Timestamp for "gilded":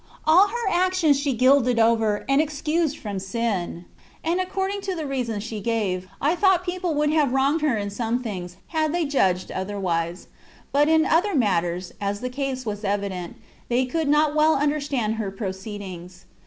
1.33-1.77